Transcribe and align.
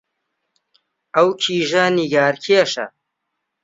ئەو 1.15 1.27
کیژە 1.41 1.85
نیگارکێشە 1.97 2.85